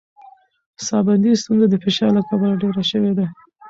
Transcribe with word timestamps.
ساه 0.85 1.01
بندي 1.07 1.31
ستونزه 1.41 1.65
د 1.69 1.75
فشار 1.83 2.09
له 2.17 2.21
کبله 2.29 2.53
ډېره 2.63 2.83
شوې 2.91 3.11
ده. 3.17 3.25